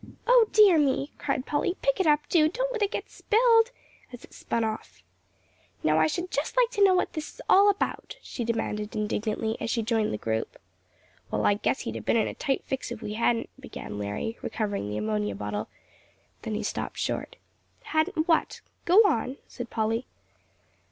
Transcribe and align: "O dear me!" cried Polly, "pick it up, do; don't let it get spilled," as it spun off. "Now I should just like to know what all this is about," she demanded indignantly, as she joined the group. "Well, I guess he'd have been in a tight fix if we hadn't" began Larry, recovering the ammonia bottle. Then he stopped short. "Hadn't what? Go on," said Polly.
"O 0.25 0.47
dear 0.51 0.79
me!" 0.79 1.11
cried 1.19 1.45
Polly, 1.45 1.77
"pick 1.83 1.99
it 1.99 2.07
up, 2.07 2.21
do; 2.27 2.49
don't 2.49 2.73
let 2.73 2.81
it 2.81 2.89
get 2.89 3.07
spilled," 3.11 3.69
as 4.11 4.23
it 4.23 4.33
spun 4.33 4.63
off. 4.63 5.03
"Now 5.83 5.99
I 5.99 6.07
should 6.07 6.31
just 6.31 6.57
like 6.57 6.71
to 6.71 6.83
know 6.83 6.95
what 6.95 7.09
all 7.11 7.13
this 7.13 7.35
is 7.35 7.41
about," 7.47 8.15
she 8.19 8.43
demanded 8.43 8.95
indignantly, 8.95 9.57
as 9.61 9.69
she 9.69 9.83
joined 9.83 10.11
the 10.11 10.17
group. 10.17 10.57
"Well, 11.29 11.45
I 11.45 11.53
guess 11.53 11.81
he'd 11.81 11.93
have 11.93 12.05
been 12.05 12.17
in 12.17 12.27
a 12.27 12.33
tight 12.33 12.63
fix 12.65 12.91
if 12.91 13.03
we 13.03 13.13
hadn't" 13.13 13.51
began 13.61 13.99
Larry, 13.99 14.39
recovering 14.41 14.89
the 14.89 14.97
ammonia 14.97 15.35
bottle. 15.35 15.69
Then 16.41 16.55
he 16.55 16.63
stopped 16.63 16.97
short. 16.97 17.35
"Hadn't 17.83 18.27
what? 18.27 18.61
Go 18.85 19.03
on," 19.05 19.37
said 19.47 19.69
Polly. 19.69 20.07